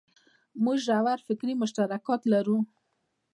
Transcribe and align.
موږ 0.63 0.77
ژور 0.85 1.19
فکري 1.27 1.53
مشترکات 1.61 2.21
لرو. 2.33 2.57